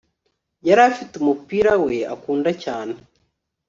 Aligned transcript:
yarafite 0.67 1.13
umupira 1.17 1.71
we 1.83 1.95
akunda 2.13 2.51
cyane 2.63 2.93